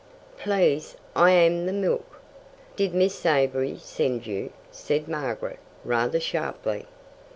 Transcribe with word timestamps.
"Please, 0.39 0.97
I 1.15 1.29
am 1.29 1.67
the 1.67 1.71
milk." 1.71 2.19
"Did 2.75 2.95
Miss 2.95 3.23
Avery 3.23 3.77
send 3.77 4.25
you?" 4.25 4.49
said 4.71 5.07
Margaret, 5.07 5.59
rather 5.85 6.19
sharply. 6.19 6.87